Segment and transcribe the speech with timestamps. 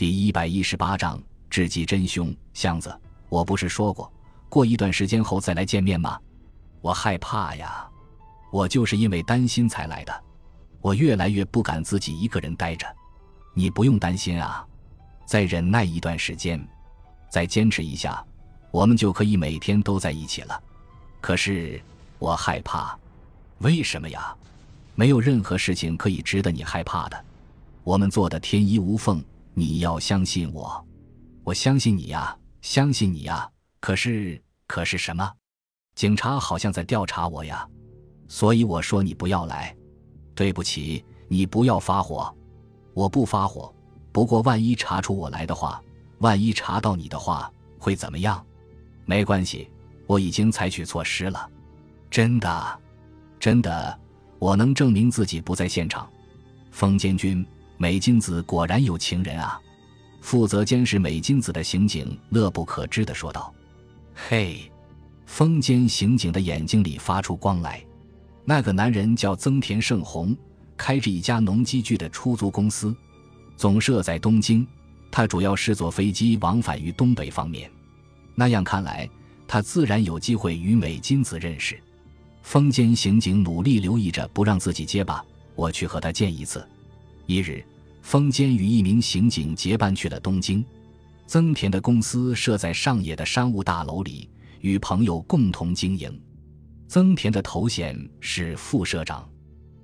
[0.00, 2.34] 第一百一十八章，知己真凶。
[2.54, 4.10] 箱子，我不是说过，
[4.48, 6.18] 过一段时间后再来见面吗？
[6.80, 7.86] 我害怕呀，
[8.50, 10.24] 我就是因为担心才来的。
[10.80, 12.86] 我越来越不敢自己一个人待着。
[13.52, 14.66] 你不用担心啊，
[15.26, 16.66] 再忍耐一段时间，
[17.28, 18.24] 再坚持一下，
[18.70, 20.58] 我们就可以每天都在一起了。
[21.20, 21.78] 可是
[22.18, 22.98] 我害怕，
[23.58, 24.34] 为什么呀？
[24.94, 27.24] 没有任何事情可以值得你害怕的。
[27.84, 29.22] 我们做的天衣无缝。
[29.54, 30.86] 你要相信我，
[31.44, 33.50] 我相信你呀，相信你呀。
[33.80, 35.32] 可是，可是什么？
[35.94, 37.68] 警察好像在调查我呀，
[38.28, 39.74] 所以我说你不要来。
[40.34, 42.34] 对不起，你不要发火，
[42.94, 43.74] 我不发火。
[44.12, 45.82] 不过万一查出我来的话，
[46.18, 48.44] 万一查到你的话，会怎么样？
[49.04, 49.68] 没关系，
[50.06, 51.48] 我已经采取措施了。
[52.10, 52.80] 真的，
[53.38, 54.00] 真的，
[54.38, 56.08] 我能证明自己不在现场。
[56.70, 57.46] 风监军。
[57.80, 59.58] 美金子果然有情人啊！
[60.20, 63.50] 负责监视美金子的刑警乐不可支地说道
[64.14, 64.70] ：“嘿，
[65.24, 67.82] 风间刑警的眼睛里发出光来。
[68.44, 70.36] 那个男人叫增田胜宏，
[70.76, 72.94] 开着一家农机具的出租公司，
[73.56, 74.66] 总设在东京。
[75.10, 77.70] 他主要是坐飞机往返于东北方面。
[78.34, 79.08] 那样看来，
[79.48, 81.80] 他自然有机会与美金子认识。
[82.42, 85.24] 风间刑警努力留意着，不让自己结巴。
[85.54, 86.62] 我去和他见一次。
[87.24, 87.64] 一日。”
[88.02, 90.64] 风间与一名刑警结伴去了东京。
[91.26, 94.28] 增田的公司设在上野的商务大楼里，
[94.60, 96.20] 与朋友共同经营。
[96.88, 99.28] 增田的头衔是副社长，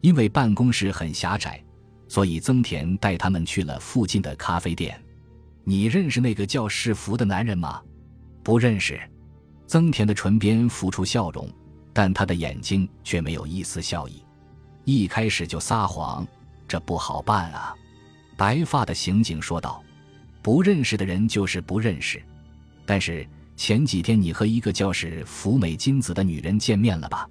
[0.00, 1.62] 因为办公室很狭窄，
[2.08, 5.00] 所以增田带他们去了附近的咖啡店。
[5.62, 7.80] 你认识那个叫世福的男人吗？
[8.42, 9.00] 不认识。
[9.64, 11.48] 增田的唇边浮出笑容，
[11.92, 14.24] 但他的眼睛却没有一丝笑意。
[14.84, 16.26] 一开始就撒谎，
[16.66, 17.76] 这不好办啊。
[18.38, 19.82] 白发的刑警说道
[20.42, 22.22] ：“不认识的人就是不认识，
[22.86, 27.28] 但是前几天你和一个叫是福美金子的女人见面了吧？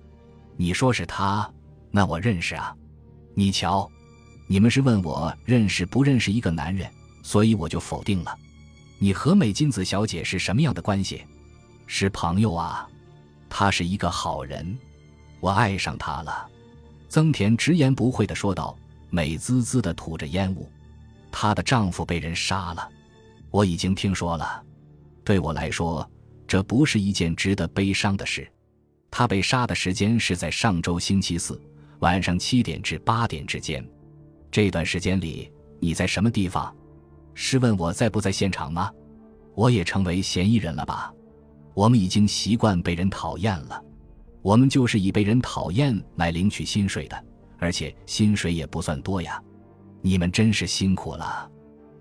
[0.57, 1.49] 你说是她，
[1.91, 2.75] 那我认识啊。
[3.33, 3.89] 你瞧，
[4.47, 6.91] 你们是问我认识不认识一个男人，
[7.23, 8.37] 所以我就否定了。
[8.99, 11.23] 你和美金子小姐是什么样的关系？
[11.85, 12.85] 是朋友啊。
[13.47, 14.77] 她是一个好人，
[15.39, 16.49] 我爱上她了。”
[17.07, 18.77] 曾田直言不讳地说道，
[19.09, 20.69] 美滋滋地吐着烟雾。
[21.31, 22.89] 她的丈夫被人杀了，
[23.51, 24.63] 我已经听说了。
[25.23, 26.09] 对我来说，
[26.47, 28.49] 这不是一件值得悲伤的事。
[29.11, 31.61] 她被杀的时间是在上周星期四
[31.99, 33.85] 晚上七点至八点之间。
[34.51, 36.73] 这段时间里，你在什么地方？
[37.33, 38.91] 是问我在不在现场吗？
[39.53, 41.13] 我也成为嫌疑人了吧？
[41.73, 43.83] 我们已经习惯被人讨厌了。
[44.41, 47.25] 我们就是以被人讨厌来领取薪水的，
[47.59, 49.41] 而且薪水也不算多呀。
[50.01, 51.49] 你们真是辛苦了，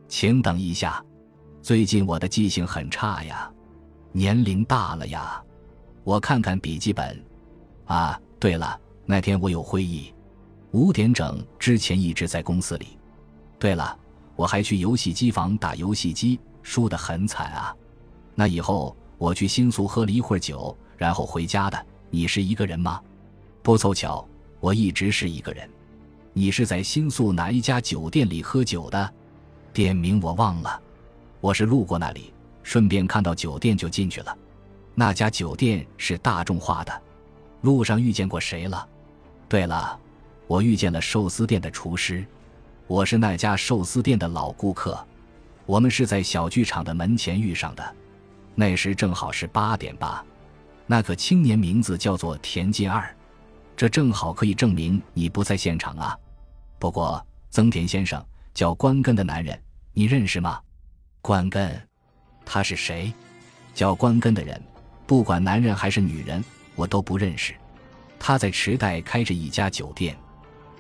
[0.09, 1.05] 请等一下。
[1.63, 3.51] 最近我的记性很差呀，
[4.13, 5.43] 年龄大了呀。
[6.05, 7.25] 我看看笔记本。
[7.87, 10.13] 啊，对了，那天我有会议，
[10.73, 12.99] 五点整之前一直在公司里。
[13.59, 13.99] 对了，
[14.37, 17.75] 我还去游戏机房打游戏机，输得很惨啊。
[18.35, 21.87] 那以后我去新宿喝了一会儿酒，然后回家的。
[22.11, 23.01] 你是一个人吗？
[23.63, 24.27] 不凑巧，
[24.61, 25.69] 我一直是一个人。
[26.39, 29.15] 你是在新宿哪一家酒店里喝酒的？
[29.73, 30.83] 店名我忘了。
[31.41, 32.31] 我是路过那里，
[32.63, 34.37] 顺便看到酒店就进去了。
[34.95, 37.03] 那家酒店是大众化的。
[37.63, 38.87] 路上遇见过谁了？
[39.49, 39.99] 对了，
[40.47, 42.23] 我遇见了寿司店的厨师。
[42.87, 45.03] 我是那家寿司店的老顾客。
[45.65, 47.97] 我们是在小剧场的门前遇上的，
[48.55, 50.23] 那时正好是八点八。
[50.87, 53.11] 那个青年名字叫做田进二，
[53.75, 56.15] 这正好可以证明你不在现场啊。
[56.79, 59.61] 不过，增田先生叫关根的男人，
[59.93, 60.61] 你认识吗？
[61.23, 61.81] 关根，
[62.45, 63.13] 他是谁？
[63.75, 64.63] 叫关根的人，
[65.07, 66.45] 不管男人还是女人，
[66.75, 67.55] 我都不认识。
[68.19, 70.17] 他在池袋开着一家酒店。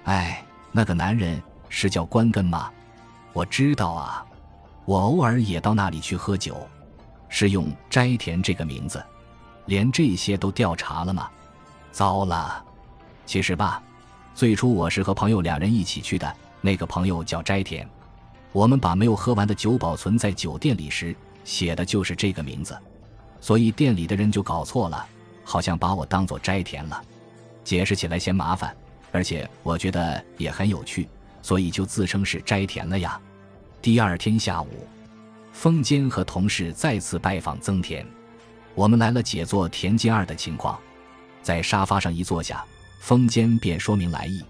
[0.04, 2.70] 哎，那个男人是叫关根吗？
[3.32, 4.24] 我知道啊，
[4.84, 6.66] 我偶尔也到那里去喝酒，
[7.28, 9.04] 是用斋田这个名字。
[9.66, 11.28] 连这些都调查了吗？
[11.90, 12.64] 糟了，
[13.26, 13.82] 其实吧。
[14.36, 17.88] 最初我是和朋友两人一起去的，那个朋友叫斋田。
[18.52, 22.78] 我们把没有喝完的酒保存在酒店里时，写的就是这个名字，
[23.40, 25.06] 所以店里的人就搞错了，
[25.42, 27.02] 好像把我当做斋田了。
[27.64, 28.76] 解释起来嫌麻烦，
[29.10, 31.08] 而且我觉得也很有趣，
[31.40, 33.18] 所以就自称是斋田了呀。
[33.80, 34.86] 第二天下午，
[35.50, 38.06] 风间和同事再次拜访增田，
[38.74, 40.78] 我们来了解做田间二的情况，
[41.40, 42.62] 在沙发上一坐下。
[43.00, 44.42] 风间便说明来意，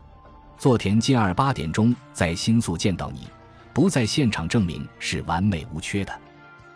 [0.59, 3.29] 佐田金二八点钟在新宿见到你，
[3.75, 6.21] 不在现场证明是完美无缺的。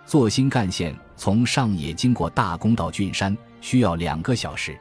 [0.05, 4.79] 坐新干线从上野经过大宫到郡山需要两个小时。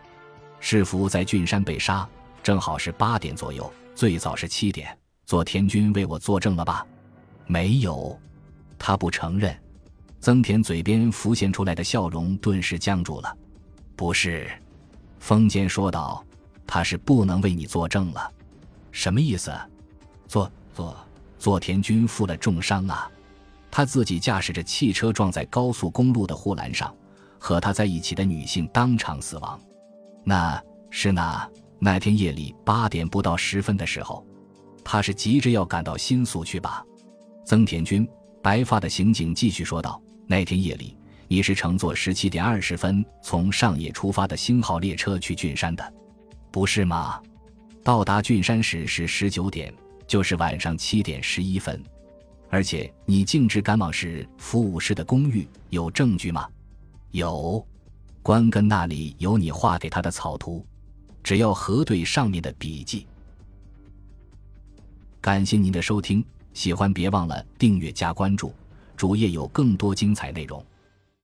[0.59, 2.07] 是福在郡山被杀，
[2.43, 4.97] 正好是八点左右，最早是七点。
[5.25, 6.85] 佐田君为我作证了吧？
[7.47, 8.19] 没有，
[8.77, 9.57] 他不承认。
[10.19, 13.33] 增田嘴边浮现出来的笑容顿时僵住了。
[13.95, 14.49] 不是，
[15.19, 16.21] 风间说道
[16.71, 18.31] ：“他是不能为你作证了。”
[18.93, 19.51] 什么意思？
[20.27, 20.95] 佐佐
[21.39, 23.09] 佐田君负了重伤啊！
[23.71, 26.93] 他自己驾驶着汽车撞在高速公路的护栏上，
[27.39, 29.59] 和他在一起的女性当场死亡。
[30.23, 30.61] 那
[30.91, 31.49] 是那
[31.79, 34.23] 那天夜里八点不到十分的时候，
[34.83, 36.83] 他是急着要赶到新宿去吧？
[37.45, 38.07] 增田君，
[38.43, 40.95] 白发的刑警继续说道：“那天夜里，
[41.27, 45.93] 你是乘坐十七点二十分从上野出发的星号列车去郡山的，
[46.51, 47.21] 不是吗？
[47.83, 49.73] 到达郡山时是十九点，
[50.07, 51.81] 就是晚上七点十一分。
[52.49, 56.47] 而且你径直赶往时服务室的公寓，有证据吗？
[57.11, 57.65] 有。”
[58.21, 60.63] 关根那里有你画给他的草图，
[61.23, 63.07] 只要核对上面的笔记。
[65.21, 66.23] 感谢您的收听，
[66.53, 68.53] 喜欢别忘了订阅加关注，
[68.97, 70.63] 主页有更多精彩内容。